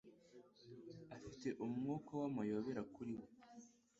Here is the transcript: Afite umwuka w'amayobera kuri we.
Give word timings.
Afite 1.15 1.47
umwuka 1.63 2.11
w'amayobera 2.21 2.81
kuri 2.93 3.11
we. 3.19 3.25